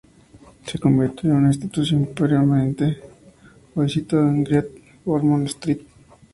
[0.65, 2.97] Se convirtió en una institución permanente,
[3.75, 4.65] hoy situado en Great
[5.05, 5.81] Ormond Street.